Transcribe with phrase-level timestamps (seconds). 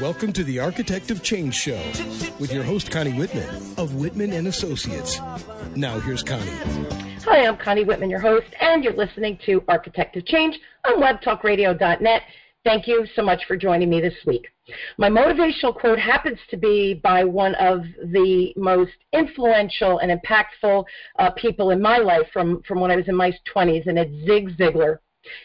[0.00, 1.82] Welcome to the Architect of Change Show
[2.38, 5.18] with your host Connie Whitman of Whitman and Associates.
[5.74, 6.52] Now here's Connie.
[7.24, 10.56] Hi, I'm Connie Whitman, your host, and you're listening to Architect of Change
[10.86, 12.22] on webtalkradio.net.
[12.62, 14.46] Thank you so much for joining me this week.
[14.98, 17.80] My motivational quote happens to be by one of
[18.12, 20.84] the most influential and impactful
[21.18, 24.26] uh, people in my life from, from when I was in my 20s, and it's
[24.26, 24.98] Zig Ziglar.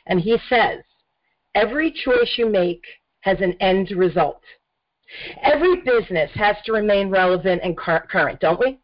[0.06, 0.84] And he says,
[1.56, 2.84] Every choice you make
[3.24, 4.42] has an end result.
[5.42, 8.80] Every business has to remain relevant and current, don't we?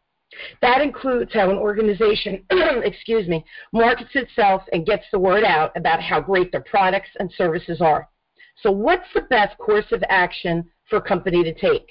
[0.62, 6.00] That includes how an organization, excuse me, markets itself and gets the word out about
[6.00, 8.08] how great their products and services are.
[8.62, 11.88] So what's the best course of action for a company to take?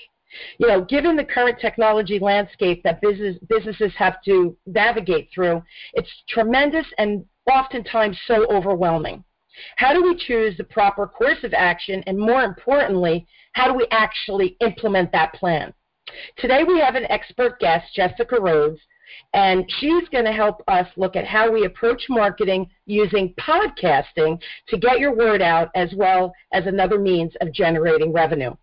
[0.57, 6.23] You know, given the current technology landscape that business, businesses have to navigate through, it's
[6.29, 9.23] tremendous and oftentimes so overwhelming.
[9.77, 13.87] How do we choose the proper course of action, and more importantly, how do we
[13.91, 15.73] actually implement that plan?
[16.37, 18.79] Today we have an expert guest, Jessica Rhodes,
[19.33, 24.77] and she's going to help us look at how we approach marketing using podcasting to
[24.77, 28.53] get your word out as well as another means of generating revenue.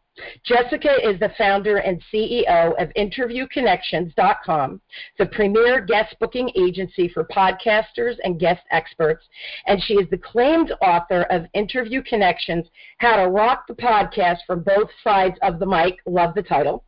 [0.44, 4.80] Jessica is the founder and CEO of InterviewConnections.com,
[5.18, 9.26] the premier guest booking agency for podcasters and guest experts,
[9.66, 12.66] and she is the claimed author of Interview Connections
[12.98, 15.96] How to Rock the Podcast from Both Sides of the Mic.
[16.06, 16.84] Love the title.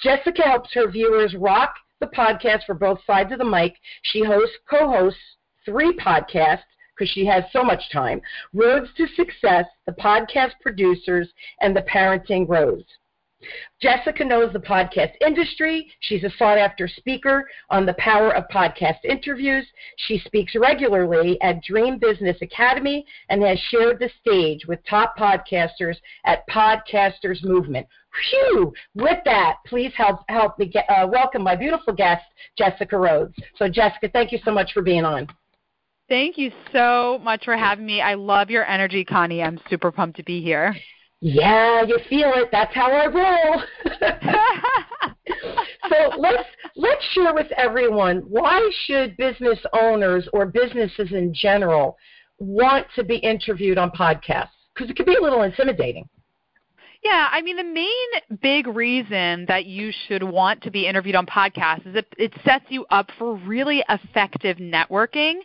[0.00, 3.74] Jessica helps her viewers rock the podcast for both sides of the mic.
[4.02, 5.20] She hosts, co hosts
[5.66, 6.62] three podcasts
[7.00, 8.20] because she has so much time.
[8.52, 11.28] Rhodes to Success, the podcast producers,
[11.60, 12.84] and the parenting roads.
[13.80, 15.90] Jessica knows the podcast industry.
[16.00, 19.66] She's a sought after speaker on the power of podcast interviews.
[19.96, 25.96] She speaks regularly at Dream Business Academy and has shared the stage with top podcasters
[26.26, 27.86] at Podcasters Movement.
[28.28, 28.74] Phew!
[28.94, 32.24] With that, please help help me get, uh, welcome my beautiful guest,
[32.58, 33.34] Jessica Rhodes.
[33.56, 35.26] So, Jessica, thank you so much for being on.
[36.10, 38.00] Thank you so much for having me.
[38.00, 39.44] I love your energy, Connie.
[39.44, 40.74] I'm super pumped to be here.
[41.20, 42.48] Yeah, you feel it.
[42.50, 43.62] That's how I roll.
[45.88, 46.42] so let's
[46.74, 51.96] let's share with everyone why should business owners or businesses in general
[52.38, 54.48] want to be interviewed on podcasts?
[54.74, 56.08] Because it can be a little intimidating.
[57.02, 61.24] Yeah, I mean the main big reason that you should want to be interviewed on
[61.24, 65.36] podcasts is it, it sets you up for really effective networking.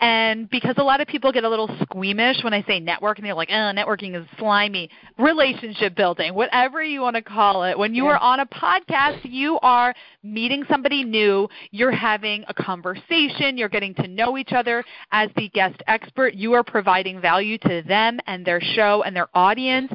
[0.00, 3.34] And because a lot of people get a little squeamish when I say networking, they're
[3.34, 7.78] like, "Oh, networking is slimy." Relationship building, whatever you want to call it.
[7.78, 13.56] When you are on a podcast, you are meeting somebody new, you're having a conversation,
[13.56, 17.82] you're getting to know each other as the guest expert, you are providing value to
[17.88, 19.90] them and their show and their audience.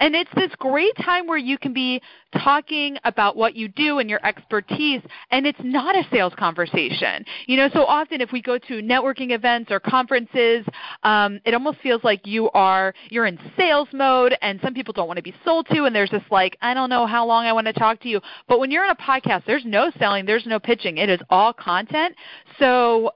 [0.00, 2.00] And it's this great time where you can be
[2.42, 7.24] talking about what you do and your expertise, and it's not a sales conversation.
[7.46, 10.64] You know, so often if we go to networking events or conferences,
[11.02, 15.06] um, it almost feels like you are you're in sales mode, and some people don't
[15.06, 17.52] want to be sold to, and there's this like, I don't know how long I
[17.52, 18.20] want to talk to you.
[18.48, 20.98] But when you're on a podcast, there's no selling, there's no pitching.
[20.98, 22.14] It is all content.
[22.58, 23.12] So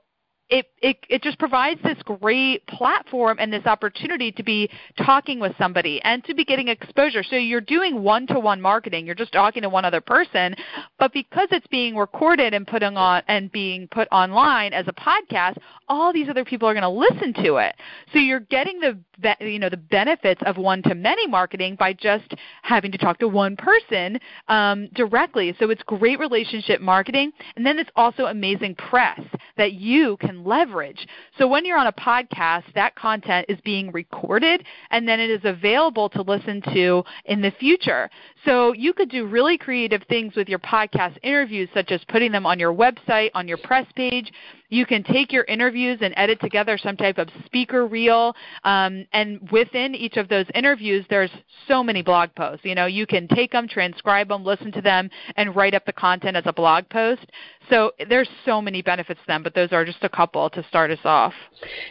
[0.54, 4.70] it, it it just provides this great platform and this opportunity to be
[5.04, 7.24] talking with somebody and to be getting exposure.
[7.24, 9.04] So you're doing one-to-one marketing.
[9.04, 10.54] You're just talking to one other person,
[10.96, 15.56] but because it's being recorded and putting on and being put online as a podcast,
[15.88, 17.74] all these other people are going to listen to it.
[18.12, 18.96] So you're getting the
[19.40, 22.32] you know the benefits of one-to-many marketing by just
[22.62, 25.52] having to talk to one person um, directly.
[25.58, 29.20] So it's great relationship marketing, and then it's also amazing press
[29.56, 31.06] that you can leverage.
[31.38, 35.40] So when you're on a podcast, that content is being recorded and then it is
[35.44, 38.10] available to listen to in the future.
[38.44, 42.46] So you could do really creative things with your podcast interviews, such as putting them
[42.46, 44.30] on your website, on your press page.
[44.74, 48.34] You can take your interviews and edit together some type of speaker reel.
[48.64, 51.30] Um, and within each of those interviews, there's
[51.68, 52.64] so many blog posts.
[52.64, 55.92] You know, you can take them, transcribe them, listen to them, and write up the
[55.92, 57.24] content as a blog post.
[57.70, 60.90] So there's so many benefits to them, but those are just a couple to start
[60.90, 61.34] us off.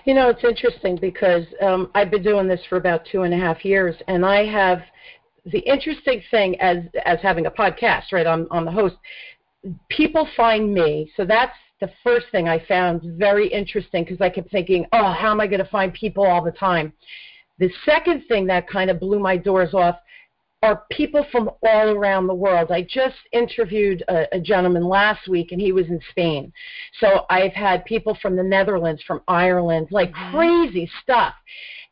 [0.03, 3.37] You know, it's interesting because um, I've been doing this for about two and a
[3.37, 4.81] half years, and I have
[5.45, 8.27] the interesting thing as as having a podcast, right?
[8.27, 8.95] On on the host,
[9.89, 11.09] people find me.
[11.15, 15.31] So that's the first thing I found very interesting because I kept thinking, oh, how
[15.31, 16.93] am I going to find people all the time?
[17.59, 19.97] The second thing that kind of blew my doors off
[20.63, 22.71] are people from all around the world.
[22.71, 26.53] I just interviewed a, a, gentleman last week, and he was in Spain.
[27.01, 30.35] So I've had people from the Netherlands, from Ireland, like mm-hmm.
[30.37, 31.33] crazy stuff.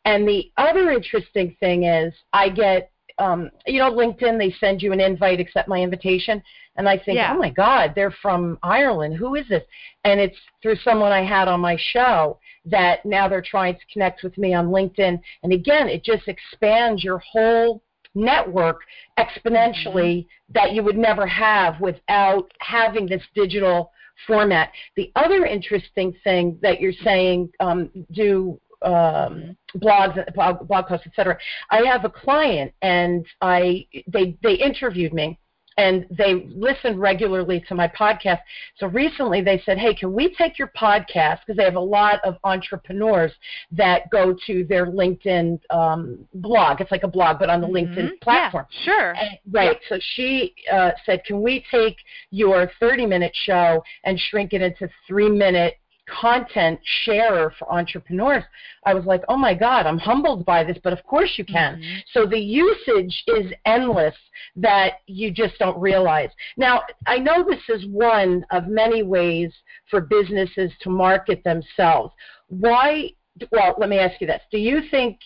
[0.06, 4.92] And the other interesting thing is, I get um, you know, LinkedIn, they send you
[4.92, 6.42] an invite, accept my invitation.
[6.76, 7.34] And I think, Yeah.
[7.34, 9.16] oh my God, they're from Ireland.
[9.16, 9.64] Who is this?
[10.04, 14.22] And it's through someone I had on my show that now they're trying to connect
[14.22, 15.20] with me on LinkedIn.
[15.42, 17.82] And again, it just expands your whole
[18.14, 18.80] network
[19.18, 23.90] exponentially that you would never have without having this digital
[24.26, 24.70] format.
[24.96, 31.38] The other interesting thing that you're saying, um, do um, blogs, blog, blog posts, etc.
[31.70, 35.38] I have a client, and I they they interviewed me,
[35.78, 38.40] and they listened regularly to my podcast.
[38.76, 42.20] So recently they said, "Hey, can we take your podcast?" Because they have a lot
[42.24, 43.32] of entrepreneurs
[43.70, 46.80] that go to their LinkedIn um, blog.
[46.80, 48.20] It's like a blog, but on the LinkedIn Mhm.
[48.20, 48.66] platform.
[48.70, 49.10] Yeah, sure.
[49.16, 49.78] And- right.
[49.88, 51.96] So she uh, said, "Can we take
[52.30, 55.76] your 30-minute show and shrink it into three-minute
[56.06, 58.44] content sharer for entrepreneurs?"
[58.84, 61.80] I was like, "Oh my God, I'm humbled by this, but of course you can."
[61.80, 62.02] Mhm.
[62.12, 64.16] So the usage is endless
[64.56, 66.30] that you just don't realize.
[66.56, 69.52] Now, I know this is one of many ways
[69.86, 72.14] for businesses to market themselves.
[72.48, 73.10] Why?
[73.50, 75.18] Well, let me ask you this: Do you think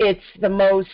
[0.00, 0.90] it's the most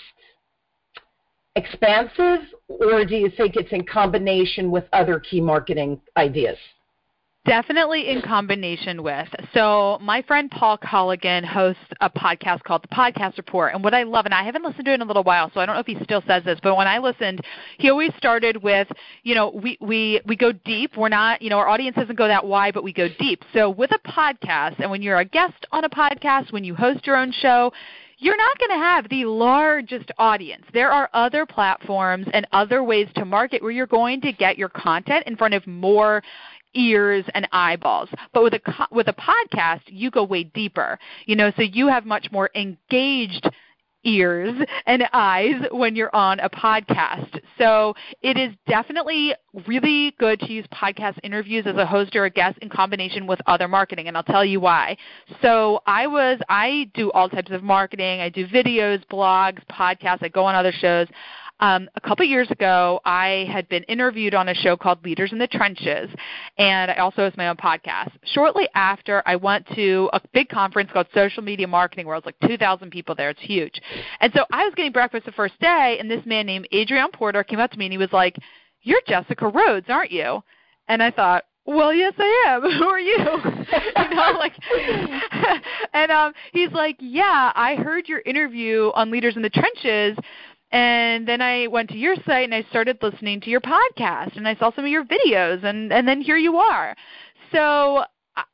[1.57, 6.59] expansive, or do you think it's in combination with other key marketing ideas?
[7.47, 9.29] Definitely in combination with.
[9.53, 13.75] So my friend Paul Colligan hosts a podcast called The Podcast Report.
[13.75, 15.61] And what I love, and I haven't listened to it in a little while, so
[15.61, 17.43] I don't know if he still says this, but when I listened,
[17.77, 18.89] he always started with,
[19.25, 20.97] you know, we, we, we go deep.
[20.97, 23.43] We're not, you know, our audience doesn't go that wide, but we go deep.
[23.53, 27.07] So with a podcast, and when you're a guest on a podcast, when you host
[27.07, 27.73] your own show,
[28.19, 30.65] you're not going to have the largest audience.
[30.73, 34.71] There are other platforms and other ways to market where you're going to get your
[34.71, 36.23] content in front of more
[36.75, 38.09] ears and eyeballs.
[38.33, 40.99] But with a with a podcast, you go way deeper.
[41.27, 43.49] You know, so you have much more engaged
[44.05, 44.55] ears
[44.87, 47.41] and eyes when you're on a podcast.
[47.59, 49.35] So it is definitely
[49.67, 53.41] really good to use podcast interviews as a host or a guest in combination with
[53.47, 54.97] other marketing and I'll tell you why.
[55.43, 58.21] So I was I do all types of marketing.
[58.21, 61.09] I do videos, blogs, podcasts, I go on other shows.
[61.61, 65.39] Um, a couple years ago, I had been interviewed on a show called Leaders in
[65.39, 66.11] the Trenches,
[66.59, 68.11] and I also host my own podcast.
[68.25, 72.25] Shortly after, I went to a big conference called Social Media Marketing World.
[72.27, 73.31] It's like 2,000 people there.
[73.31, 73.81] It's huge.
[74.21, 77.45] And so I was getting breakfast the first day, and this man named Adrian Porter
[77.45, 78.37] came up to me and he was like,
[78.83, 80.43] "You're Jessica Rhodes, aren't you?"
[80.89, 82.63] And I thought, well, yes, I am.
[82.79, 83.17] Who are you?
[83.19, 84.53] you know, like,
[85.95, 90.19] and um, he's like, yeah, I heard your interview on Leaders in the Trenches,
[90.75, 94.47] and then I went to your site and I started listening to your podcast, and
[94.49, 96.97] I saw some of your videos, and and then here you are.
[97.53, 98.05] So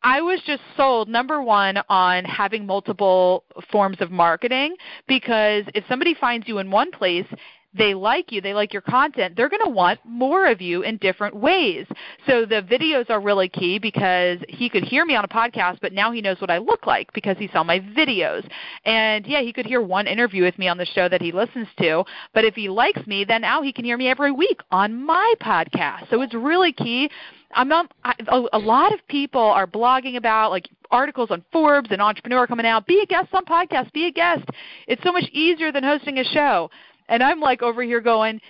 [0.02, 4.76] I- was just sold number one on having multiple forms of marketing
[5.08, 7.26] because if somebody finds you in one place
[7.72, 10.96] they like you, they like your content, they're going to want more of you in
[10.96, 11.86] different ways.
[12.26, 15.92] So the videos are really key because he could hear me on a podcast, but
[15.92, 18.48] now he knows what I look like because he saw my videos.
[18.84, 21.68] And yeah, he could hear one interview with me on the show that he listens
[21.78, 25.04] to, but if he likes me, then now he can hear me every week on
[25.04, 26.10] my podcast.
[26.10, 27.08] So it's really key.
[27.54, 28.14] I'm not, I,
[28.52, 32.86] a, lot of people are blogging about like articles on Forbes and Entrepreneur coming out.
[32.86, 33.92] Be a guest on podcasts.
[33.92, 34.44] Be a guest.
[34.86, 36.70] It's so much easier than hosting a show.
[37.10, 38.40] And I'm like over here going,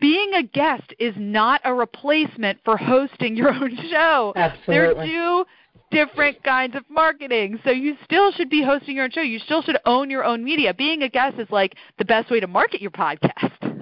[0.00, 4.32] being a guest is not a replacement for hosting your own show.
[4.66, 5.44] They're two
[5.90, 7.60] different kinds of marketing.
[7.62, 9.20] So you still should be hosting your own show.
[9.20, 10.74] You still should own your own media.
[10.74, 13.52] Being a guest is like the best way to market your podcast.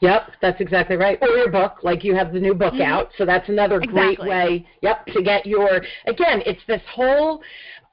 [0.00, 1.18] Yep, that's exactly right.
[1.20, 2.82] Or your book, like you have the new book Mhm.
[2.82, 3.10] out.
[3.18, 7.42] So that's another great way, yep, to get your, again, it's this whole,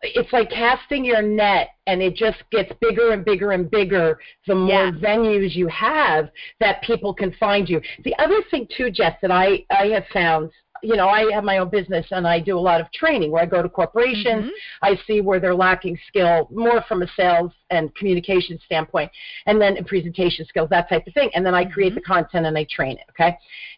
[0.01, 4.55] it's like casting your net and it just gets bigger and bigger and bigger the
[4.55, 4.91] more Yeah.
[4.91, 7.81] venues you have that people can find you.
[8.03, 10.51] The other thing too, Jess, that I, I have found,
[10.85, 13.41] you know, I have my own business and I do a lot of training where
[13.41, 14.45] I go to corporations.
[14.45, 14.51] Mhm.
[14.81, 19.11] I see where they're lacking skill, more from a sales and communication standpoint,
[19.47, 21.31] and then presentation skills, that type of thing.
[21.33, 21.95] And then I create Mhm.
[21.95, 23.05] the content and I train it.
[23.09, 23.35] Okay.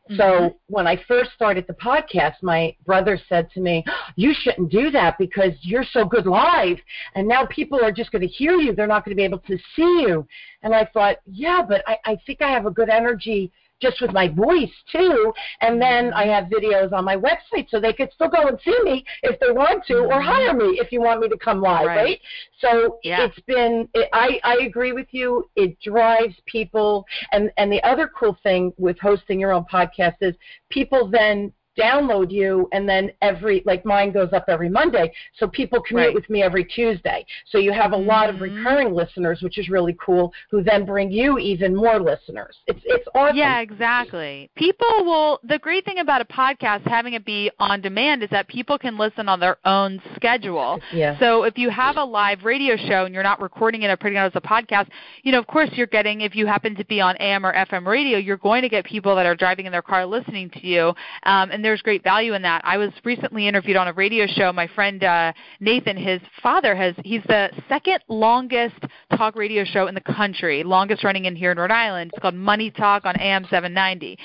[0.09, 0.17] Mhm.
[0.17, 3.85] So when I first started the podcast, my brother said to me,
[4.15, 6.79] "You shouldn't do that because you're so good live,
[7.15, 8.73] and now people are just going to hear you.
[8.73, 10.27] They're not going to be able to see you."
[10.63, 14.11] And I thought, "Yeah, but I, I think I have a good energy." Just with
[14.11, 15.31] my voice too,
[15.61, 18.75] and then I have videos on my website, so they could still go and see
[18.83, 20.23] me if they want to, or Mhm.
[20.23, 21.95] hire me if you want me to come live, Right.
[21.97, 22.21] right?
[22.59, 23.25] So Yeah.
[23.25, 23.87] it's been.
[23.93, 25.47] It, I I agree with you.
[25.55, 30.35] It drives people, and and the other cool thing with hosting your own podcast is
[30.69, 35.81] people then download you, and then every like mine goes up every Monday, so people
[35.81, 36.15] commute Right.
[36.15, 37.25] with me every Tuesday.
[37.45, 38.41] So you have a lot of Mhm.
[38.41, 42.57] recurring listeners, which is really cool, who then bring you even more listeners.
[42.67, 43.37] It's it's awesome.
[43.37, 44.49] Yeah, exactly.
[44.55, 45.39] People will.
[45.43, 48.97] The great thing about a podcast, having it be on demand, is that people can
[48.97, 50.79] listen on their own schedule.
[50.91, 51.17] Yeah.
[51.19, 54.15] So if you have a live radio show and you're not recording it or putting
[54.15, 54.87] it out as a podcast,
[55.23, 56.21] you know, of course, you're getting.
[56.21, 59.15] If you happen to be on AM or FM radio, you're going to get people
[59.15, 60.93] that are driving in their car listening to you,
[61.23, 62.61] um, and there's great value in that.
[62.63, 64.53] I was recently interviewed on a radio show.
[64.53, 66.95] My friend uh, Nathan, his father has.
[67.03, 68.77] He's the second longest
[69.17, 72.11] talk radio show in the country, longest running in here in Rhode Island.
[72.13, 74.17] It's called Money Talk on AM 790.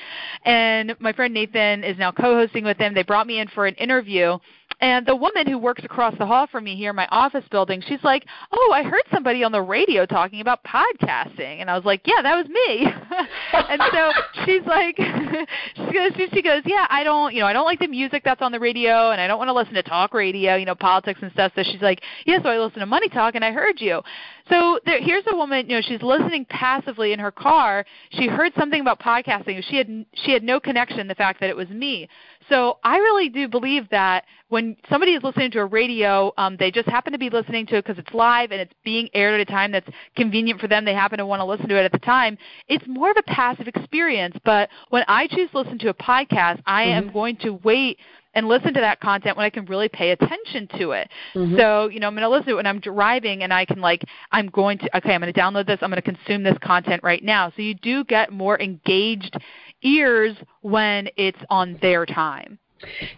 [0.44, 2.94] And my friend Nathan is now co-hosting with him.
[2.94, 4.38] They brought me in for an interview.
[4.82, 7.80] And the woman who works across the hall from me here in my office building,
[7.86, 11.84] she's like, "Oh, I heard somebody on the radio talking about podcasting," and I was
[11.84, 12.86] like, "Yeah, that was me."
[13.52, 14.12] and so
[14.44, 14.96] she's like,
[15.76, 18.42] she goes, she goes, "Yeah, I don't, you know, I don't like the music that's
[18.42, 21.20] on the radio, and I don't want to listen to talk radio, you know, politics
[21.22, 23.80] and stuff." So she's like, "Yeah, so I listen to Money Talk, and I heard
[23.80, 24.02] you."
[24.50, 27.84] So there, here's a woman, you know, she's listening passively in her car.
[28.10, 29.62] She heard something about podcasting.
[29.62, 32.08] She had she had no connection the fact that it was me.
[32.48, 36.70] So I really do believe that when somebody is listening to a radio, um, they
[36.70, 39.40] just happen to be listening to it because it's live and it's being aired at
[39.40, 40.84] a time that's convenient for them.
[40.84, 42.36] They happen to want to listen to it at the time.
[42.68, 44.36] It's more of a passive experience.
[44.44, 47.98] But when I choose to listen to a podcast, I am going to wait
[48.34, 51.10] and listen to that content when I can really pay attention to it.
[51.34, 51.56] Mhm.
[51.58, 53.80] So, you know, I'm going to listen to it when I'm driving and I can
[53.80, 56.56] like I'm going to okay, I'm going to download this, I'm going to consume this
[56.62, 57.52] content right now.
[57.54, 59.36] So you do get more engaged
[59.82, 62.58] ears when it's on their time.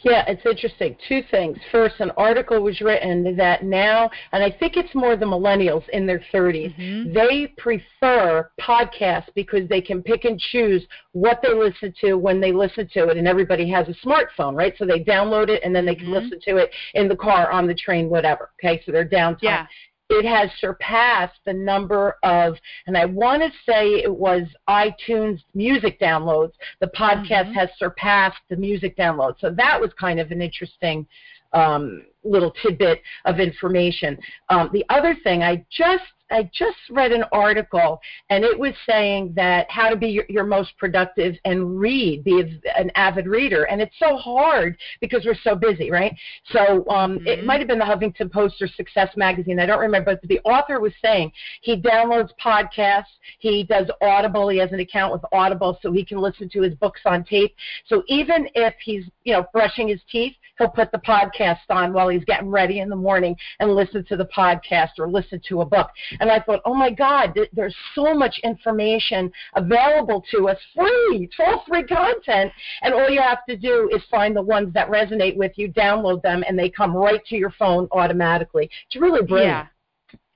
[0.03, 0.95] Yeah, it's interesting.
[1.09, 1.57] Two things.
[1.73, 6.07] First, an article was written that now, and I think it's more the millennials in
[6.07, 7.15] their 30s, Mhm.
[7.15, 12.53] they prefer podcasts because they can pick and choose what they listen to when they
[12.53, 14.77] listen to it, and everybody has a smartphone, right?
[14.77, 16.23] So they download it and then they can Mhm.
[16.23, 18.51] listen to it in the car, on the train, whatever.
[18.63, 19.67] Okay, so they're downtime Yeah.
[20.11, 22.57] It has surpassed the number of,
[22.87, 26.53] and I want to say it was iTunes music downloads.
[26.81, 27.55] The podcast Mhm.
[27.55, 29.41] has surpassed the music downloads.
[29.41, 31.07] So that was kind of an interesting
[31.53, 34.19] um, little tidbit of information.
[34.49, 38.01] Um, the other thing, I just I just read an article,
[38.31, 42.41] and it was saying that how to be your, your most productive and read, be
[42.77, 46.17] an avid reader, and it's so hard because we're so busy, right?
[46.47, 47.45] So um, it Mhm.
[47.45, 49.61] might have been the Huffington Post or Success Magazine.
[49.61, 54.59] I don't remember, but the author was saying he downloads podcasts, he does Audible, he
[54.59, 57.55] has an account with Audible, so he can listen to his books on tape.
[57.87, 62.09] So even if he's you know brushing his teeth, he'll put the podcast on while
[62.15, 65.65] he's getting ready in the morning and listen to the podcast or listen to a
[65.65, 65.91] book.
[66.21, 71.29] And I thought, oh my God, th- there's so much information available to us free.
[71.31, 72.53] It's all free content.
[72.83, 76.23] And all you have to do is find the ones that resonate with you, download
[76.23, 78.71] them, and they come right to your phone automatically.
[78.87, 79.51] It's really brilliant.
[79.51, 79.67] Yeah.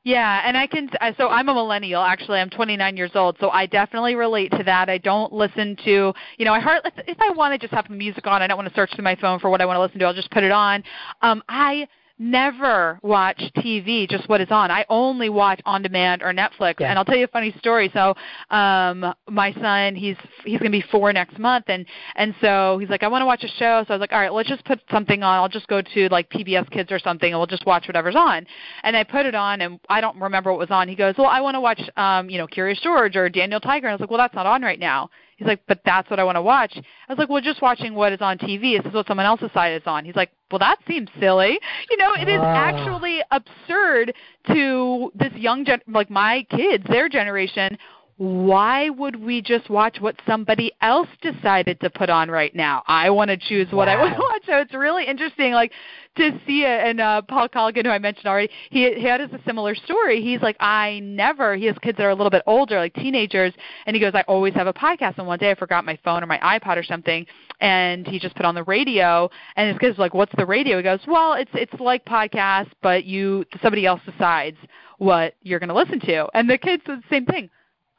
[0.04, 0.88] Yeah, and I can.
[1.00, 2.02] uh, So I'm a millennial.
[2.02, 3.36] Actually, I'm 29 years old.
[3.40, 4.88] So I definitely relate to that.
[4.88, 8.40] I don't listen to, you know, iHeart if I want to just have music on.
[8.40, 10.06] I don't want to search through my phone for what I want to listen to.
[10.06, 10.82] I'll just put it on.
[11.20, 11.88] Um, I
[12.18, 14.70] never watch TV, just what is on.
[14.70, 16.80] I only watch on demand or Netflix.
[16.80, 16.90] Yeah.
[16.90, 17.90] And I'll tell you a funny story.
[17.92, 18.14] So,
[18.50, 22.88] um my son, he's he's going to be 4 next month and and so he's
[22.88, 23.84] like I want to watch a show.
[23.86, 25.36] So I was like, "All right, let's just put something on.
[25.36, 28.46] I'll just go to like PBS Kids or something and we'll just watch whatever's on."
[28.82, 30.88] And I put it on and I don't remember what was on.
[30.88, 33.86] He goes, "Well, I want to watch um, you know, Curious George or Daniel Tiger."
[33.86, 36.18] And I was like, "Well, that's not on right now." He's like, but that's what
[36.18, 36.72] I want to watch.
[36.76, 38.76] I was like, well, just watching what is on TV.
[38.76, 40.04] This is what someone else's side is on.
[40.04, 41.60] He's like, well, that seems silly.
[41.90, 42.54] You know, it is Ah.
[42.56, 44.14] actually absurd
[44.48, 47.78] to this young gen, like my kids, their generation.
[48.18, 52.82] Why would we just watch what somebody else decided to put on right now?
[52.88, 54.42] I want to choose what I want to watch.
[54.44, 55.70] So it's really interesting, like
[56.16, 56.80] to see it.
[56.84, 60.20] And uh, Paul Colligan, who I mentioned already, he he had a similar story.
[60.20, 61.54] He's like, I never.
[61.54, 63.54] He has kids that are a little bit older, like teenagers,
[63.86, 65.18] and he goes, I always have a podcast.
[65.18, 67.24] And one day I forgot my phone or my iPod or something,
[67.60, 69.30] and he just put on the radio.
[69.54, 70.78] And his kids like, What's the radio?
[70.78, 74.56] He goes, Well, it's it's like podcasts, but you somebody else decides
[74.98, 76.26] what you're going to listen to.
[76.34, 77.48] And the kids said the same thing.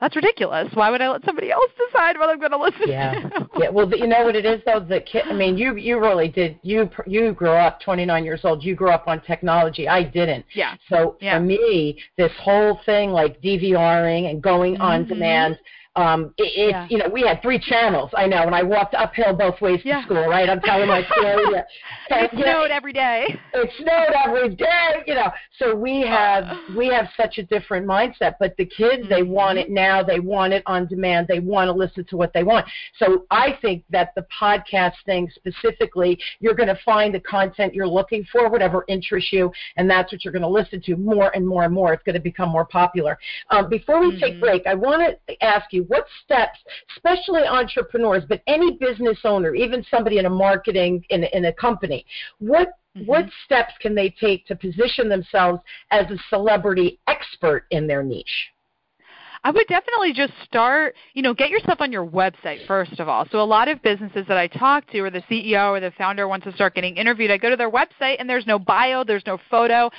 [0.01, 0.69] That's ridiculous.
[0.75, 3.47] Why would I let somebody else decide what I'm going to listen Yeah, to?
[3.59, 3.69] yeah.
[3.69, 4.79] Well, you know what it is though.
[4.79, 5.23] The kid.
[5.29, 6.57] I mean, you you really did.
[6.61, 8.63] You you grew up 29 years old.
[8.63, 9.89] You grew up on technology.
[9.89, 10.45] I didn't.
[10.53, 10.75] Yeah.
[10.89, 11.37] So Yeah.
[11.37, 15.09] for me, this whole thing like DVRing and going on Mhm.
[15.09, 15.59] demand,
[15.99, 16.87] Um, it, it's Yeah.
[16.89, 18.09] you know we had three channels.
[18.15, 19.97] I know, and I walked uphill both ways Yeah.
[19.99, 20.27] to school.
[20.27, 21.45] Right, I'm telling my story.
[22.09, 22.23] Yeah.
[22.23, 23.39] It snowed every day.
[23.53, 25.29] it snowed every day, you know.
[25.59, 28.35] So we have we have such a different mindset.
[28.39, 29.27] But the kids, they Mhm.
[29.39, 30.01] want it now.
[30.03, 31.27] They want it on demand.
[31.27, 32.65] They want to listen to what they want.
[32.97, 37.87] So I think that the podcast thing specifically, you're going to find the content you're
[37.87, 41.45] looking for, whatever interests you, and that's what you're going to listen to more and
[41.47, 41.93] more and more.
[41.93, 43.17] It's going to become more popular.
[43.49, 44.39] Um, before we take Mhm.
[44.39, 46.59] break, I want to ask you what steps,
[46.95, 52.05] especially entrepreneurs, but any business owner, even somebody in a marketing in, in a company,
[52.39, 53.05] what Mhm.
[53.05, 58.51] what steps can they take to position themselves as a celebrity expert in their niche?
[59.43, 63.25] I would definitely just start, you know, get yourself on your website first of all.
[63.31, 66.27] So a lot of businesses that I talk to or the CEO or the founder
[66.27, 69.25] wants to start getting interviewed, I go to their website and there's no bio, there's
[69.25, 69.89] no photo.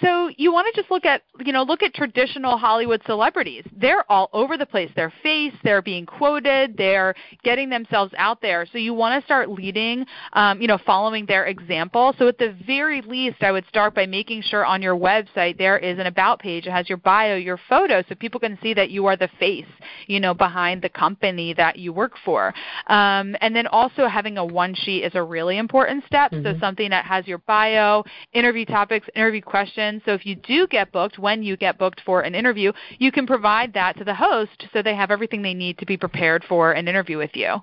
[0.00, 3.64] So you want to just look at, you know, look at traditional Hollywood celebrities.
[3.76, 4.90] They're all over the place.
[4.94, 8.66] Their face, they're being quoted, they're getting themselves out there.
[8.70, 12.14] So you want to start leading, um, you know, following their example.
[12.18, 15.76] So at the very least, I would start by making sure on your website there
[15.76, 16.66] is an about page.
[16.66, 19.66] It has your bio, your photo, so people can see that you are the face,
[20.06, 22.54] you know, behind the company that you work for.
[22.86, 26.30] Um, and then also having a one sheet is a really important step.
[26.30, 26.60] So Mhm.
[26.60, 29.79] something that has your bio, interview topics, interview questions.
[30.04, 33.26] So if you do get booked, when you get booked for an interview, you can
[33.26, 36.72] provide that to the host so they have everything they need to be prepared for
[36.72, 37.62] an interview with you.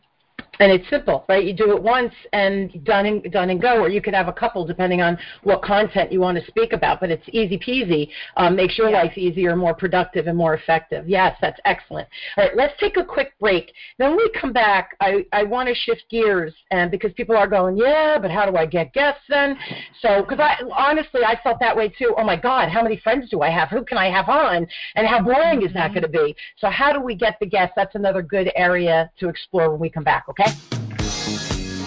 [0.60, 1.44] And it's simple, right?
[1.44, 4.34] You do it once and done and done and go, or you could have a
[4.34, 7.00] couple depending on what content you want to speak about.
[7.00, 8.10] But it's easy peasy.
[8.38, 9.04] Um, makes your Yeah.
[9.04, 11.08] life easier, more productive, and more effective.
[11.08, 12.08] Yes, that's excellent.
[12.38, 13.72] All right, let's take a quick break.
[13.98, 17.48] Then when we come back, I, I want to shift gears, and because people are
[17.48, 19.58] going, yeah, but how do I get guests then?
[20.02, 22.16] So, because I honestly, I felt that way too.
[22.18, 23.70] Oh my God, how many friends do I have?
[23.70, 24.68] Who can I have on?
[24.96, 26.36] And how boring is that going to be?
[26.58, 27.74] So, how do we get the guests?
[27.76, 30.26] That's another good area to explore when we come back.
[30.30, 30.47] Okay.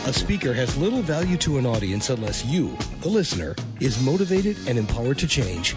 [0.06, 4.78] A speaker has little value to an audience unless you, the listener, is motivated and
[4.78, 5.76] empowered to change.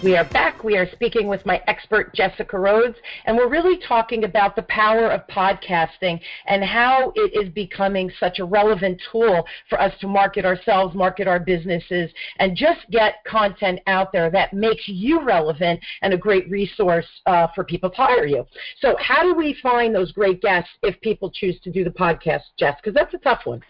[0.00, 0.62] We are back.
[0.62, 5.08] We are speaking with my expert, Jessica Rhodes, and we're really talking about the power
[5.10, 10.44] of podcasting and how it is becoming such a relevant tool for us to market
[10.44, 16.14] ourselves, market our businesses, and just get content out there that makes you relevant and
[16.14, 18.46] a great resource uh, for people to hire you.
[18.80, 22.42] So, how do we find those great guests if people choose to do the podcast,
[22.56, 22.76] Jess?
[22.76, 23.62] Because that's a tough one.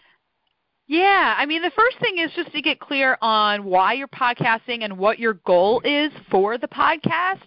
[0.91, 4.85] Yeah, I mean, the first thing is just to get clear on why you're podcasting
[4.85, 7.43] and what your goal is for the podcast.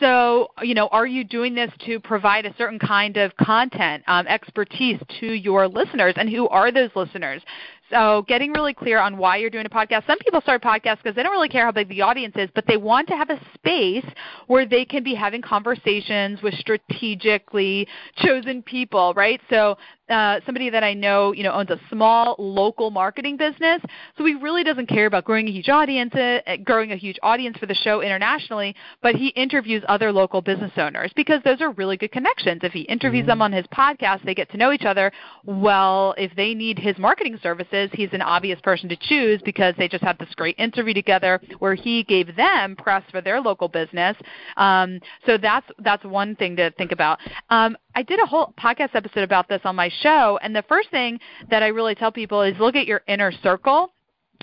[0.00, 4.26] So, you know, are you doing this to provide a certain kind of content, um,
[4.26, 7.42] expertise to your listeners, and who are those listeners?
[7.90, 10.06] So, getting really clear on why you're doing a podcast.
[10.06, 12.64] Some people start podcasts because they don't really care how big the audience is, but
[12.66, 14.04] they want to have a space
[14.46, 19.40] where they can be having conversations with strategically chosen people, right?
[19.50, 19.76] So,
[20.08, 23.80] uh, somebody that I know, you know, owns a small local marketing business,
[24.18, 27.56] so he really doesn't care about growing a huge audience, uh, growing a huge audience
[27.58, 31.96] for the show internationally, but he interviews other local business owners because those are really
[31.96, 32.60] good connections.
[32.62, 35.10] If he interviews them on his podcast, they get to know each other.
[35.44, 39.88] Well, if they need his marketing services, he's an obvious person to choose because they
[39.88, 44.16] just had this great interview together where he gave them press for their local business.
[44.56, 47.18] Um, so that's that's one thing to think about.
[47.50, 50.90] Um, I did a whole podcast episode about this on my show, and the first
[50.90, 51.18] thing
[51.50, 53.92] that I really tell people is look at your inner circle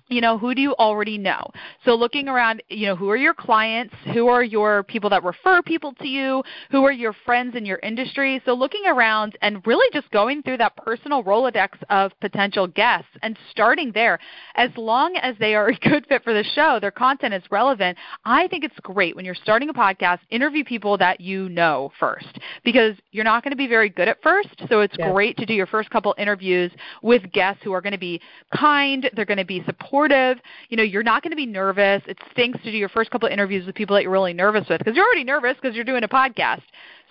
[0.10, 1.50] you know who do you already know?
[1.86, 3.94] So looking around you know who are your clients?
[4.14, 6.44] Who are your people that refer people to you?
[6.72, 8.42] Who are your friends in your industry?
[8.46, 13.38] So looking around and really just going through that personal rolodex of potential guests and
[13.52, 14.20] starting there.
[14.56, 17.98] As long as they are a good fit for the show their content is relevant
[18.26, 22.40] i think it's great when you're starting a podcast interview people that you know first.
[22.64, 25.54] Because you're not going to be very good at first so it's great to do
[25.54, 28.22] your first couple interviews with guests who are going to be
[28.56, 30.44] kind they're going to be supportive supportive.
[30.70, 32.04] You know, you're not going to be nervous.
[32.08, 34.68] It stinks to do your first couple of interviews with people that you're really nervous
[34.70, 36.62] with because you're already nervous because you're doing a podcast.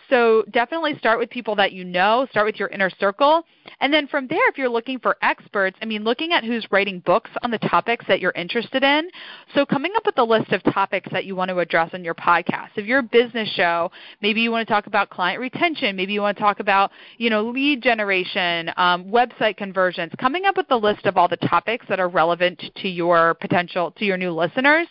[0.08, 3.44] So definitely start with people that you know, start with your inner circle.
[3.80, 7.00] And then from there, if you're looking for experts, I mean, looking at who's writing
[7.00, 9.08] books on the topics that you're interested in.
[9.54, 12.14] So coming up with a list of topics that you want to address on your
[12.14, 12.70] podcast.
[12.76, 13.90] If you're a business show,
[14.22, 17.30] maybe you want to talk about client retention, maybe you want to talk about, you
[17.30, 20.12] know, lead generation, um, website conversions.
[20.18, 23.90] Coming up with a list of all the topics that are relevant to your potential,
[23.92, 24.86] to your new listeners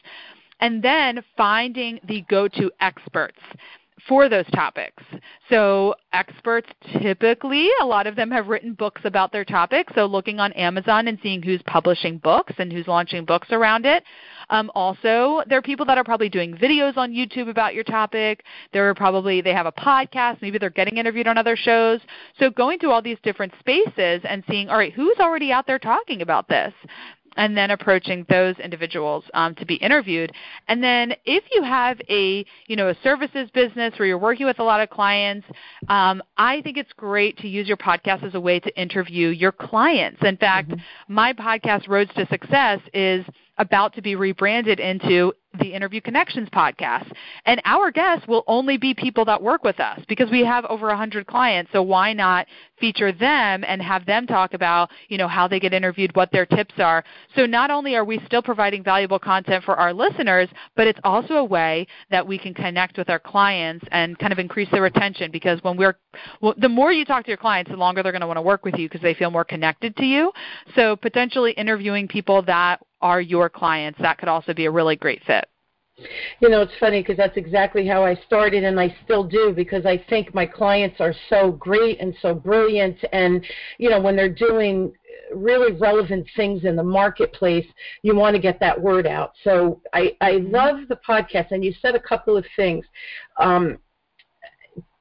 [0.62, 3.39] and then finding the go-to experts
[4.07, 5.03] for those topics.
[5.49, 6.69] So experts
[7.01, 9.87] typically, a lot of them have written books about their topic.
[9.95, 14.03] So looking on Amazon and seeing who's publishing books and who's launching books around it.
[14.49, 18.43] Um, also, there are people that are probably doing videos on YouTube about your topic.
[18.73, 20.41] There are probably they have a podcast.
[20.41, 21.99] Maybe they're getting interviewed on other shows.
[22.39, 25.79] So going to all these different spaces and seeing, all right, who's already out there
[25.79, 26.73] talking about this?
[27.35, 30.31] And then approaching those individuals um, to be interviewed.
[30.67, 34.59] And then if you have a you know a services business where you're working with
[34.59, 35.45] a lot of clients,
[35.89, 39.51] um, I think it's great to use your podcast as a way to interview your
[39.51, 40.21] clients.
[40.23, 41.13] In fact, mm-hmm.
[41.13, 43.25] my podcast Rhodes to Success is
[43.57, 47.11] about to be rebranded into the Interview Connections podcast.
[47.45, 50.87] And our guests will only be people that work with us because we have over
[50.87, 51.71] 100 clients.
[51.71, 52.47] So why not
[52.79, 56.45] feature them and have them talk about, you know, how they get interviewed, what their
[56.45, 57.03] tips are.
[57.35, 61.35] So not only are we still providing valuable content for our listeners, but it's also
[61.35, 65.31] a way that we can connect with our clients and kind of increase their retention
[65.31, 65.97] because when we're
[66.41, 68.41] well, the more you talk to your clients, the longer they're going to want to
[68.41, 70.31] work with you because they feel more connected to you.
[70.75, 75.21] So potentially interviewing people that are your clients, that could also be a really great
[75.25, 75.45] fit.
[76.41, 79.85] You know, it's funny because that's exactly how I started, and I still do because
[79.85, 82.97] I think my clients are so great and so brilliant.
[83.13, 83.45] And,
[83.77, 84.91] you know, when they're doing
[85.33, 87.67] really relevant things in the marketplace,
[88.01, 89.33] you want to get that word out.
[89.43, 92.85] So I, I love the podcast, and you said a couple of things.
[93.39, 93.77] Um,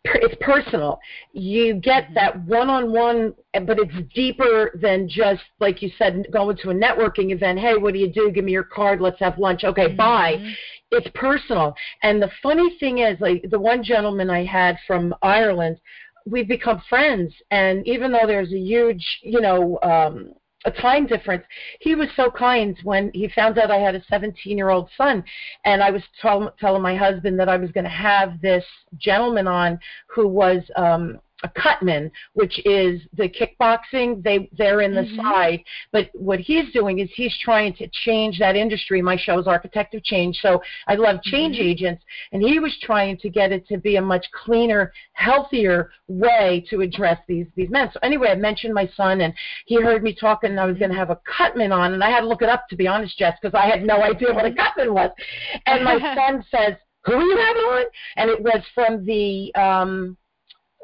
[0.04, 1.00] it's personal.
[1.32, 2.14] You get mm-hmm.
[2.14, 3.34] that one-on-one,
[3.66, 7.58] but it's deeper than just like you said, going to a networking event.
[7.58, 8.30] Hey, what do you do?
[8.30, 9.00] Give me your card.
[9.00, 9.64] Let's have lunch.
[9.64, 9.96] Okay, mm-hmm.
[9.96, 10.54] bye.
[10.90, 11.74] It's personal.
[12.02, 15.80] And the funny thing is, like the one gentleman I had from Ireland,
[16.26, 17.34] we've become friends.
[17.50, 20.34] And even though there's a huge, you know, um,
[20.64, 21.44] a time difference.
[21.80, 25.24] He was so kind when he found out I had a 17 year old son,
[25.64, 28.64] and I was tell, telling my husband that I was going to have this
[28.96, 34.22] gentleman on who was um, a cutman, which is the kickboxing.
[34.22, 35.20] They they're in the mm-hmm.
[35.20, 35.60] side,
[35.92, 39.00] but what he's doing is he's trying to change that industry.
[39.00, 41.68] My show is Architect of Change, so I love change mm-hmm.
[41.68, 42.02] agents,
[42.32, 46.80] and he was trying to get it to be a much cleaner, healthier way to
[46.80, 47.90] address these these men.
[47.92, 49.34] So anyway, I mentioned my son, and
[49.66, 52.10] he heard me talking, and I was going to have a cutman on, and I
[52.10, 54.46] had to look it up to be honest, Jess, because I had no idea what
[54.46, 55.10] a cutman was.
[55.66, 57.84] And my son says, "Who are you having on?"
[58.16, 60.16] And it was from the um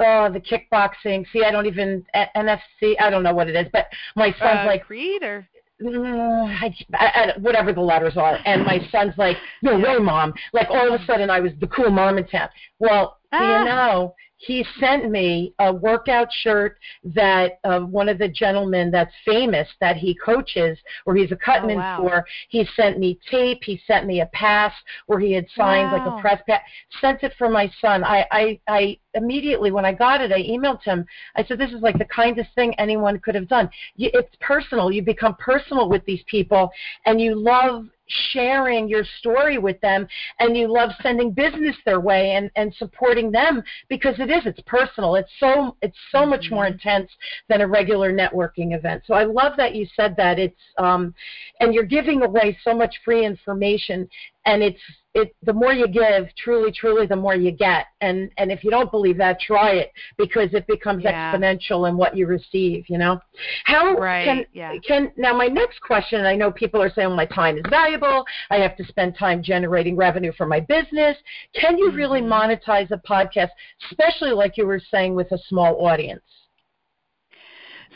[0.01, 1.25] oh, the kickboxing.
[1.33, 2.05] See, I don't even
[2.37, 2.95] NFC.
[3.01, 5.49] I don't know what it is, but my son's uh, like Creed or
[5.83, 8.39] mm, I, I, whatever the letters are.
[8.45, 10.33] And my son's like, no way, mom.
[10.53, 12.49] Like all of a sudden, I was the cool mom in town.
[12.79, 13.59] Well, ah.
[13.59, 19.13] you know, he sent me a workout shirt that uh, one of the gentlemen that's
[19.27, 21.99] famous that he coaches or he's a cutman oh, wow.
[22.01, 22.25] for.
[22.49, 23.59] He sent me tape.
[23.63, 24.73] He sent me a pass
[25.07, 25.99] where he had signed wow.
[25.99, 26.63] like a press pass.
[27.03, 28.03] Sent it for my son.
[28.03, 31.05] I, I, I immediately when I got it, I emailed him.
[31.37, 33.69] I said, "This is like the kindest thing anyone could have done.
[33.97, 34.91] You, it's personal.
[34.91, 36.71] You become personal with these people,
[37.05, 37.89] and you love
[38.33, 40.07] sharing your story with them
[40.39, 44.61] and you love sending business their way and, and supporting them because it is it's
[44.67, 45.15] personal.
[45.15, 46.75] It's so it's so much more mm-hmm.
[46.75, 47.11] intense
[47.49, 49.03] than a regular networking event.
[49.07, 50.39] So i love that you said that.
[50.39, 51.15] It's um
[51.61, 54.09] and you're giving away so much free information
[54.47, 54.81] and it's
[55.15, 58.71] it the more you give truly truly the more you get and and if you
[58.71, 61.35] don't believe that try it because it becomes yeah.
[61.35, 63.21] exponential in what you receive you know
[63.65, 64.73] how right, can yeah.
[64.87, 68.25] can now my next question i know people are saying well, my time is valuable
[68.51, 71.17] i have to spend time generating revenue for my business
[71.55, 71.97] can you mm-hmm.
[71.97, 73.51] really monetize a podcast
[73.91, 76.23] especially like you were saying with a small audience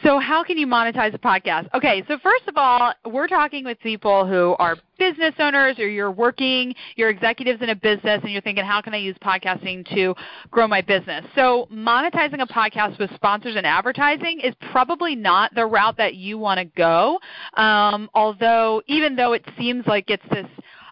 [0.05, 1.67] so, how can you monetize a podcast?
[1.75, 6.11] Okay, so first of all, we're talking with people who are business owners or you're
[6.11, 10.15] working, you're executives in a business, and you're thinking, how can I use podcasting to
[10.51, 11.25] grow my business?
[11.35, 16.37] So, monetizing a podcast with sponsors and advertising is probably not the route that you
[16.37, 17.19] want to go.
[17.55, 20.47] Um, although, even though it seems like it's this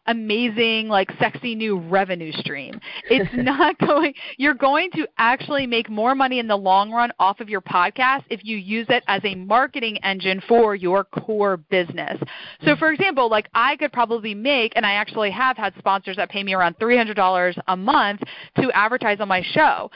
[0.06, 2.80] amazing like sexy new revenue stream.
[3.04, 7.40] It's not going you're going to actually make more money in the long run off
[7.40, 12.18] of your podcast if you use it as a marketing engine for your core business.
[12.64, 12.78] So hmm.
[12.78, 16.42] for example, like I could probably make and I actually have had sponsors that pay
[16.42, 18.20] me around $300 a month
[18.60, 19.90] to advertise on my show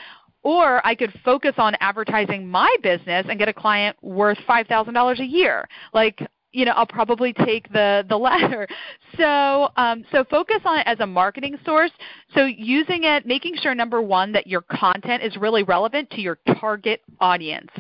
[0.47, 5.25] or I could focus on advertising my business and get a client worth $5,000 a
[5.25, 5.67] year.
[5.93, 6.25] Like
[6.57, 8.67] you know, I'll probably take the the latter.
[9.17, 11.93] So um, so focus on it as a marketing source.
[12.35, 16.37] So using it, making sure number one that your content is really relevant to your
[16.61, 17.71] target audience.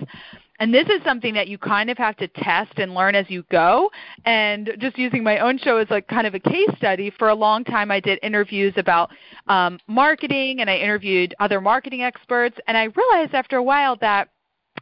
[0.60, 3.44] And this is something that you kind of have to test and learn as you
[3.50, 3.90] go.
[4.24, 7.34] And just using my own show as like kind of a case study, for a
[7.34, 9.10] long time I did interviews about
[9.48, 12.56] um, marketing and I interviewed other marketing experts.
[12.66, 14.30] And I realized after a while that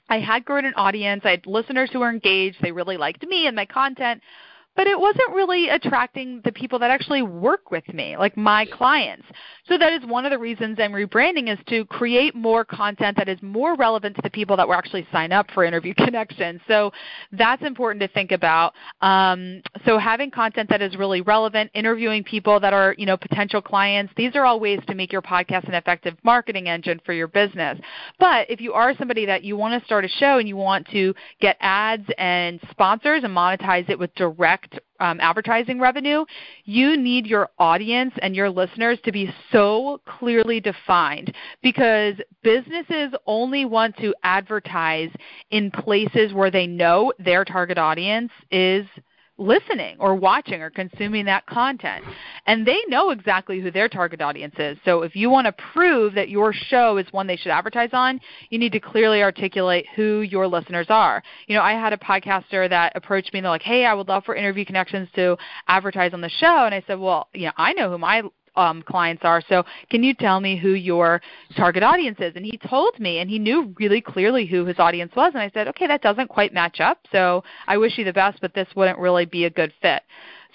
[0.08, 1.22] I had grown an audience.
[1.24, 2.58] I had listeners who were engaged.
[2.60, 4.22] They really liked me and my content
[4.76, 9.24] but it wasn't really attracting the people that actually work with me, like my clients.
[9.68, 13.28] So that is one of the reasons I'm rebranding is to create more content that
[13.28, 16.60] is more relevant to the people that will actually sign up for Interview Connection.
[16.66, 16.92] So
[17.32, 18.74] that's important to think about.
[19.00, 23.62] Um, so having content that is really relevant, interviewing people that are you know potential
[23.62, 24.12] clients.
[24.16, 27.78] These are all ways to make your podcast an effective marketing engine for your business.
[28.18, 30.87] But if you are somebody that you want to start a show and you want
[30.88, 34.63] to get ads and sponsors and monetize it with direct direct
[35.00, 36.24] um, advertising revenue,
[36.64, 43.64] you need your audience and your listeners to be so clearly defined because businesses only
[43.64, 45.11] want to advertise
[45.50, 48.87] in places where they know their target audience is–
[49.37, 52.05] listening or watching or consuming that content.
[52.47, 54.79] And they know exactly who their target audience is.
[54.85, 58.20] So if you want to prove that your show is one they should advertise on,
[58.51, 61.23] you need to clearly articulate who your listeners are.
[61.47, 64.09] You know, I had a podcaster that approached me and they're like, "Hey, I would
[64.09, 65.37] love for Interview Connections to
[65.68, 68.23] advertise on the show." And I said, "Well, you know, I know who my
[68.56, 69.42] um, clients are.
[69.48, 71.20] So can you tell me who your
[71.56, 72.32] target audience is?
[72.36, 75.32] And he told me, and he knew really clearly who his audience was.
[75.34, 76.98] And I said, okay, that doesn't quite match up.
[77.12, 80.02] So I wish you the best, but this wouldn't really be a good fit.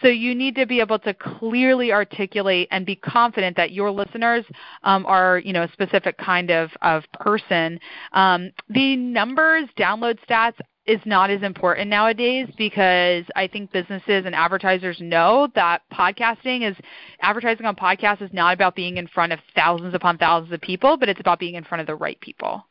[0.02, 4.46] So you need to be able to clearly articulate and be confident that your listeners
[4.84, 7.80] um, are, you know, a specific kind of, of person.
[8.14, 10.56] Um, the numbers, download stats,
[10.90, 16.76] is not as important nowadays because I think businesses and advertisers know that podcasting is
[17.22, 20.98] advertising on podcasts is not about being in front of thousands upon thousands of people,
[20.98, 22.66] but it's about being in front of the right people.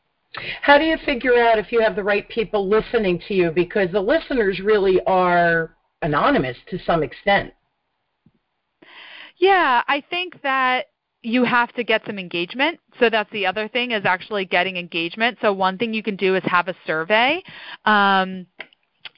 [0.61, 3.89] How do you figure out if you have the right people listening to you because
[3.93, 7.53] the listeners really are anonymous to some extent?
[9.37, 10.87] Yeah, I think that
[11.21, 12.79] you have to get some engagement.
[12.99, 15.37] So that's the other thing is actually getting engagement.
[15.41, 17.43] So one thing you can do is have a survey.
[17.85, 18.47] Um,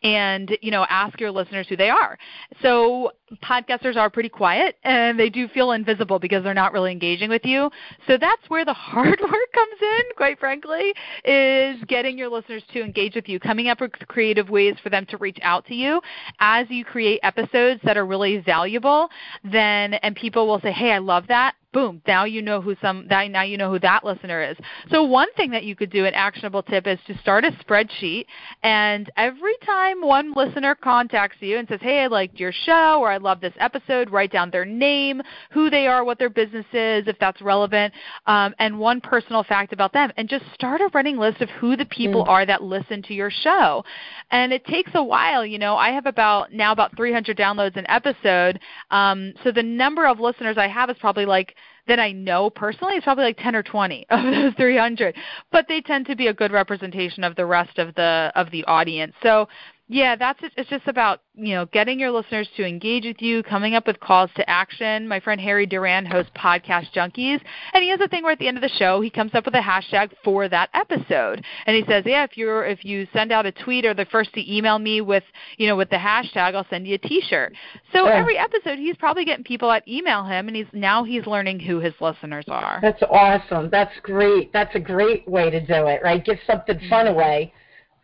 [0.04, 2.18] and you know ask your listeners who they are
[2.62, 3.12] so
[3.44, 7.46] podcasters are pretty quiet and they do feel invisible because they're not really engaging with
[7.46, 7.70] you
[8.08, 12.82] so that's where the hard work comes in quite frankly is getting your listeners to
[12.82, 16.02] engage with you coming up with creative ways for them to reach out to you
[16.40, 19.08] as you create episodes that are really valuable
[19.44, 23.08] then and people will say hey i love that boom, now you know who some
[23.08, 24.58] now you know who that listener is.
[24.90, 28.26] So one thing that you could do, an actionable tip, is to start a spreadsheet,
[28.64, 33.10] and every time one listener contacts you and says, "Hey, I liked your show," or
[33.10, 37.08] "I love this episode," write down their name, who they are, what their business is,
[37.08, 37.94] if that's relevant,
[38.28, 41.76] um, and one personal fact about them, and just start a running list of who
[41.76, 42.28] the people mm.
[42.28, 43.84] are that listen to your show.
[44.32, 45.76] And it takes a while, you know.
[45.78, 50.58] I have about now about 300 downloads an episode, um, so the number of listeners
[50.58, 51.56] I have is probably like
[51.88, 55.16] that I know personally is probably like 10 or 20 of those 300,
[55.52, 58.64] but they tend to be a good representation of the rest of the of the
[58.66, 59.14] audience.
[59.24, 59.48] So
[59.92, 60.54] yeah, that's it.
[60.56, 64.00] It's just about you know getting your listeners to engage with you, coming up with
[64.00, 65.06] calls to action.
[65.06, 67.42] My friend Harry Duran hosts Podcast Junkies,
[67.74, 69.44] and he has a thing where at the end of the show he comes up
[69.44, 73.34] with a hashtag for that episode, and he says, yeah, if you're if you send
[73.34, 75.26] out a tweet or the first to email me with
[75.58, 77.54] you know with the hashtag, I'll send you a T-shirt.
[77.92, 78.16] So yeah.
[78.16, 81.82] every episode he's probably getting people that email him, and he's now he's learning who
[81.82, 82.80] his listeners are.
[82.82, 83.70] That's awesome.
[83.70, 84.54] That's great.
[84.54, 86.24] That's a great way to do it, right?
[86.24, 87.16] Give something fun mm-hmm.
[87.16, 87.54] away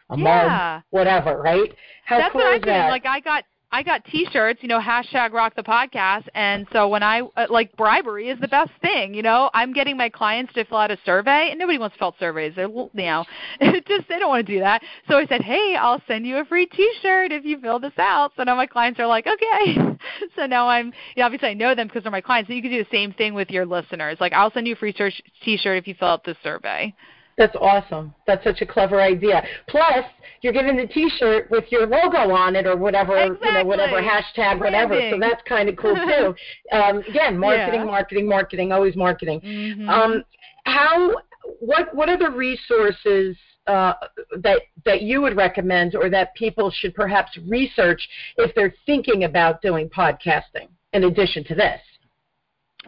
[0.09, 0.23] a yeah.
[0.23, 1.73] mug, whatever, right?
[2.05, 2.77] How That's cool what I'm doing.
[2.77, 7.03] Like I got I got T-shirts, you know, hashtag Rock the Podcast, and so when
[7.03, 9.49] I uh, like bribery is the best thing, you know.
[9.53, 12.15] I'm getting my clients to fill out a survey, and nobody wants to fill out
[12.17, 12.53] surveys.
[12.55, 13.25] They're, you know,
[13.61, 14.83] just they don't want to do that.
[15.09, 18.31] So I said, hey, I'll send you a free T-shirt if you fill this out.
[18.37, 19.77] So now my clients are like, okay.
[20.37, 22.47] so now I'm, you know, obviously I know them because they're my clients.
[22.47, 24.17] So you can do the same thing with your listeners.
[24.21, 26.95] Like I'll send you a free T-shirt if you fill out this survey.
[27.37, 28.15] That's awesome.
[28.25, 29.43] That's such a clever idea.
[29.67, 30.03] Plus,
[30.41, 33.47] you're getting the T-shirt with your logo on it or whatever, exactly.
[33.47, 34.99] you know, whatever hashtag, whatever.
[35.11, 36.35] So that's kind of cool too.
[36.75, 37.85] um, again, marketing, yeah.
[37.85, 39.41] marketing, marketing, always marketing.
[39.41, 39.87] Mm-hmm.
[39.87, 40.23] Um,
[40.65, 41.13] how?
[41.59, 41.93] What?
[41.93, 43.93] What are the resources uh,
[44.41, 48.01] that that you would recommend, or that people should perhaps research
[48.37, 50.69] if they're thinking about doing podcasting?
[50.93, 51.79] In addition to this.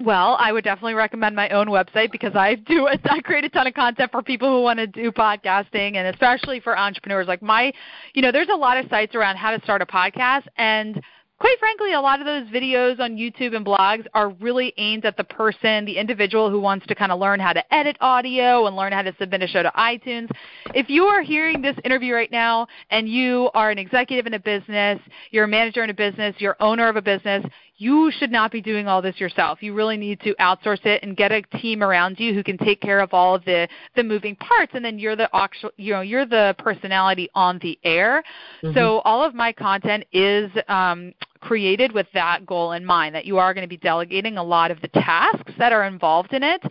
[0.02, 3.68] Well, I would definitely recommend my own website because I do I create a ton
[3.68, 7.28] of content for people who want to do podcasting and especially for entrepreneurs.
[7.28, 7.74] Like my,
[8.14, 11.02] you know, there's a lot of sites around how to start a podcast and
[11.40, 15.16] quite frankly, a lot of those videos on YouTube and blogs are really aimed at
[15.16, 18.76] the person, the individual who wants to kind of learn how to edit audio and
[18.76, 20.30] learn how to submit a show to iTunes.
[20.76, 24.40] If you are hearing this interview right now and you are an executive in a
[24.40, 25.00] business,
[25.32, 27.46] you're a manager in a business, you're owner of a business,
[27.80, 29.63] you should not be doing all this yourself.
[29.63, 32.82] You really need to outsource it and get a team around you who can take
[32.82, 35.30] care of all of the the moving parts and then you're the
[35.78, 38.22] you know you're the personality on the air.
[38.62, 38.78] Mm-hmm.
[38.78, 43.38] So all of my content is um, created with that goal in mind that you
[43.38, 46.62] are going to be delegating a lot of the tasks that are involved in it.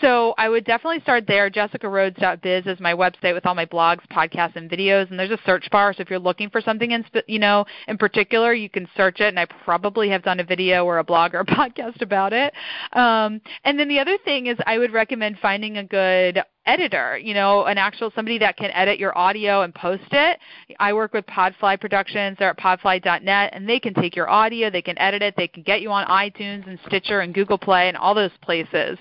[0.00, 1.50] So I would definitely start there.
[1.50, 5.70] JessicaRhodes.biz is my website with all my blogs, podcasts, and videos, and there's a search
[5.70, 5.92] bar.
[5.92, 9.28] So if you're looking for something in you know in particular, you can search it.
[9.28, 12.52] And I probably have done a video or a blog or a podcast about it.
[12.92, 17.34] Um, and then the other thing is I would recommend finding a good editor, you
[17.34, 20.38] know, an actual somebody that can edit your audio and post it.
[20.78, 22.36] I work with Podfly Productions.
[22.38, 25.62] They're at podfly.net, and they can take your audio, they can edit it, they can
[25.62, 28.98] get you on iTunes and Stitcher and Google Play and all those places.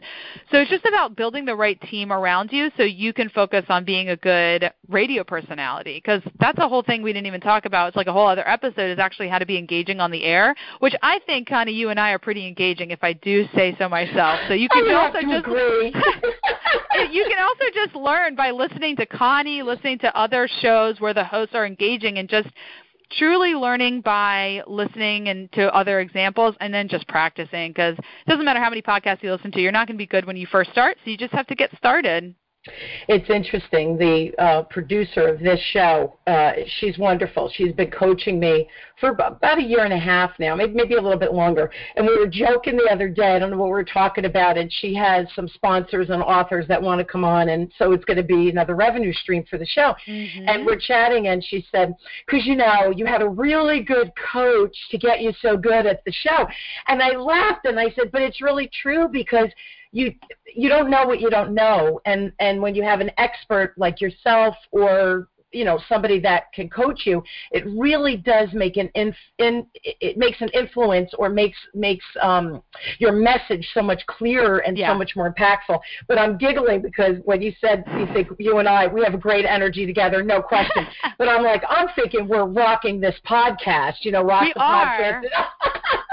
[0.49, 3.83] So it's just about building the right team around you so you can focus on
[3.83, 7.89] being a good radio personality because that's a whole thing we didn't even talk about.
[7.89, 10.55] It's like a whole other episode is actually how to be engaging on the air,
[10.79, 13.75] which I think kind of you and I are pretty engaging if I do say
[13.77, 14.39] so myself.
[14.47, 15.45] So you can also just
[17.11, 21.23] you can also just learn by listening to Connie, listening to other shows where the
[21.23, 22.49] hosts are engaging and just
[23.17, 28.45] truly learning by listening and to other examples and then just practicing because it doesn't
[28.45, 30.45] matter how many podcasts you listen to you're not going to be good when you
[30.51, 32.35] first start so you just have to get started
[33.07, 33.97] it's interesting.
[33.97, 37.51] The uh, producer of this show, uh, she's wonderful.
[37.53, 38.67] She's been coaching me
[38.99, 41.71] for about a year and a half now, maybe maybe a little bit longer.
[41.95, 43.35] And we were joking the other day.
[43.35, 46.67] I don't know what we were talking about, and she has some sponsors and authors
[46.67, 49.57] that want to come on, and so it's going to be another revenue stream for
[49.57, 49.93] the show.
[50.07, 50.47] Mm-hmm.
[50.47, 51.93] And we're chatting, and she said,
[52.25, 56.03] "Because you know, you had a really good coach to get you so good at
[56.05, 56.47] the show."
[56.87, 59.49] And I laughed, and I said, "But it's really true because."
[59.97, 60.13] You
[60.55, 63.99] you don't know what you don't know and and when you have an expert like
[63.99, 69.15] yourself or you know somebody that can coach you it really does make an inf-
[69.39, 72.61] in it makes an influence or makes makes um
[72.99, 74.91] your message so much clearer and yeah.
[74.91, 78.67] so much more impactful but i'm giggling because when you said you think you and
[78.67, 80.85] i we have a great energy together no question
[81.17, 85.21] but i'm like i'm thinking we're rocking this podcast you know rock we the are.
[85.21, 85.23] podcast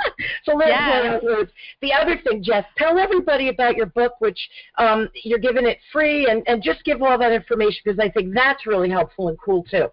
[0.44, 1.20] so let's yes.
[1.22, 1.46] go
[1.82, 4.38] the other thing jess tell everybody about your book which
[4.78, 8.34] um you're giving it free and and just give all that information because i think
[8.34, 9.88] that's really helpful and cool too.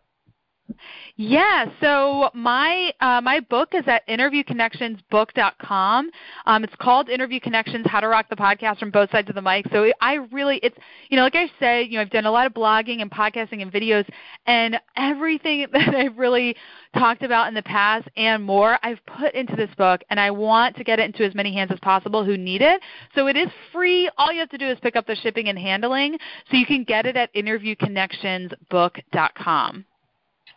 [1.16, 6.12] Yeah, so my uh, my book is at interviewconnectionsbook.com.
[6.46, 9.42] Um, it's called Interview Connections: How to Rock the Podcast from Both Sides of the
[9.42, 9.66] Mic.
[9.72, 10.78] So I really, it's
[11.10, 13.62] you know, like I say, you know, I've done a lot of blogging and podcasting
[13.62, 14.08] and videos,
[14.46, 16.56] and everything that I've really
[16.98, 20.76] talked about in the past and more, I've put into this book, and I want
[20.78, 22.82] to get it into as many hands as possible who need it.
[23.16, 24.10] So it is free.
[24.18, 26.18] All you have to do is pick up the shipping and handling.
[26.50, 29.86] So you can get it at interviewconnectionsbook.com.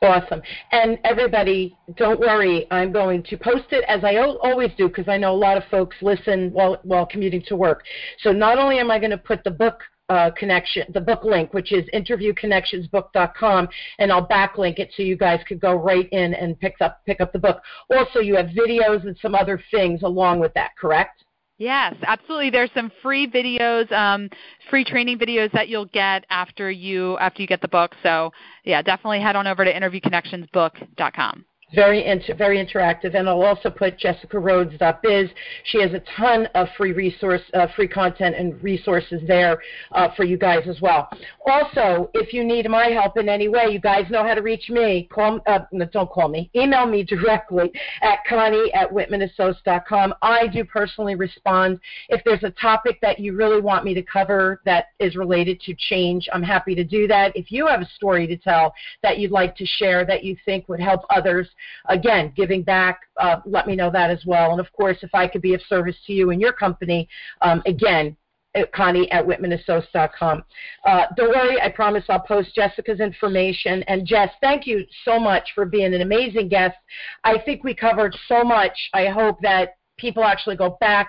[0.02, 0.42] Awesome.
[0.72, 2.66] And everybody, don't worry.
[2.70, 5.64] I'm going to post it as I always do because I know a lot of
[5.70, 7.85] folks listen while while commuting to work.
[8.20, 11.54] So not only am I going to put the book uh, connection, the book link,
[11.54, 16.59] which is interviewconnectionsbook.com, and I'll backlink it so you guys could go right in and
[16.59, 17.62] pick up pick up the book.
[17.90, 21.23] Also, you have videos and some other things along with that, correct?
[21.58, 22.50] Yes, absolutely.
[22.50, 24.28] There's some free videos, um,
[24.70, 27.94] free training videos that you'll get after you after you get the book.
[28.02, 28.32] So
[28.64, 33.14] yeah, definitely head on over to interviewconnectionsbook.com very inter- very interactive.
[33.14, 35.30] And I'll also put jessicarhodes.biz.
[35.64, 39.60] She has a ton of free resource, uh, free content and resources there
[39.92, 41.08] uh, for you guys as well.
[41.46, 44.70] Also, if you need my help in any way, you guys know how to reach
[44.70, 45.08] me.
[45.12, 45.60] Call, uh,
[45.92, 46.50] don't call me.
[46.54, 47.70] Email me directly
[48.02, 50.14] at Connie at whitmanassociates.com.
[50.22, 51.80] I do personally respond.
[52.08, 55.74] If there's a topic that you really want me to cover that is related to
[55.74, 57.37] change, I'm happy to do that.
[57.37, 60.68] If you have a story to tell that you'd like to share that you think
[60.68, 61.48] would help others,
[61.88, 64.53] again, giving back, uh, let me know that as well.
[64.53, 67.09] And of course, if I could be of service to you and your company,
[67.42, 68.16] um, again,
[68.72, 70.44] Connie at WhitmanAssociates.com.
[70.87, 73.83] Uh, don't worry, I promise I'll post Jessica's information.
[73.85, 76.77] And Jess, thank you so much for being an amazing guest.
[77.25, 78.90] I think we covered so much.
[78.92, 81.08] I hope that people actually go back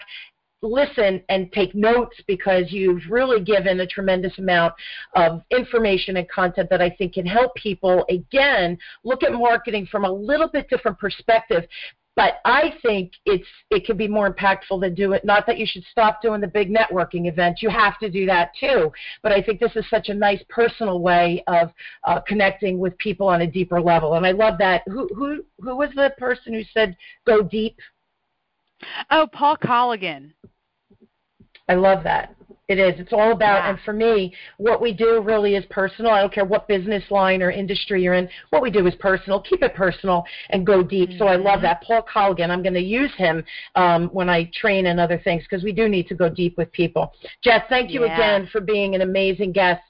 [0.65, 4.73] listen and take notes because you've really given a tremendous amount
[5.15, 10.05] of information and content that I think can help people again look at marketing from
[10.05, 11.63] a little bit different perspective
[12.15, 15.25] but I think it's it can be more impactful than do it.
[15.25, 18.51] Not that you should stop doing the big networking events; you have to do that
[18.59, 18.91] too.
[19.21, 21.71] But I think this is such a nice personal way of
[22.05, 24.83] uh, connecting with people on a deeper level, and I love that.
[24.87, 26.95] Who who who was the person who said
[27.27, 27.77] go deep?
[29.11, 30.31] Oh, Paul Colligan.
[31.67, 32.34] I love that.
[32.67, 32.99] It is.
[32.99, 33.69] It's all about, yeah.
[33.69, 36.11] and for me, what we do really is personal.
[36.11, 38.27] I don't care what business line or industry you're in.
[38.49, 39.39] What we do is personal.
[39.41, 41.09] Keep it personal and go deep.
[41.09, 41.19] Mm-hmm.
[41.19, 41.63] So I love mm-hmm.
[41.63, 41.83] that.
[41.83, 43.43] Paul Colligan, I'm going to use him
[43.75, 46.71] um, when I train and other things because we do need to go deep with
[46.71, 47.13] people.
[47.43, 48.15] Jess, thank you yeah.
[48.15, 49.81] again for being an amazing guest.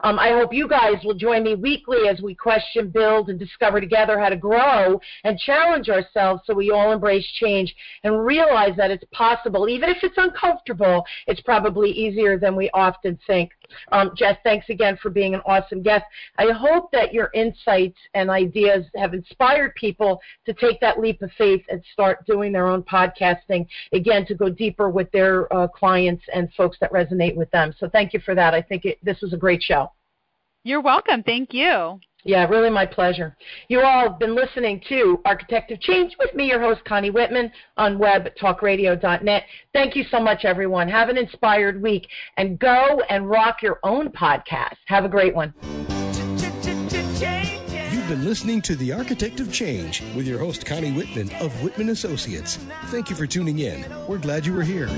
[0.00, 3.80] Um, I hope you guys will join me weekly as we question, build, and discover
[3.80, 8.90] together how to grow and challenge ourselves so we all embrace change and realize that
[8.90, 9.68] it's possible.
[9.68, 11.90] Even if it's uncomfortable, it's probably
[12.24, 13.50] easier than we often think.
[13.92, 16.04] Um, Jess, thanks again for being an awesome guest.
[16.38, 21.30] I hope that your insights and ideas have inspired people to take that leap of
[21.36, 26.24] faith and start doing their own podcasting, again, to go deeper with their uh, clients
[26.32, 27.74] and folks that resonate with them.
[27.78, 28.54] So thank you for that.
[28.54, 29.90] I think it, this was a great show.
[30.64, 31.22] You're welcome.
[31.22, 32.00] Thank you.
[32.26, 33.36] Yeah, really my pleasure.
[33.68, 37.52] You all have been listening to Architect of Change with me, your host, Connie Whitman,
[37.76, 39.42] on webtalkradio.net.
[39.74, 40.88] Thank you so much, everyone.
[40.88, 42.08] Have an inspired week
[42.38, 44.76] and go and rock your own podcast.
[44.86, 45.52] Have a great one.
[47.92, 51.90] You've been listening to The Architect of Change with your host, Connie Whitman of Whitman
[51.90, 52.56] Associates.
[52.86, 53.84] Thank you for tuning in.
[54.08, 54.88] We're glad you were here.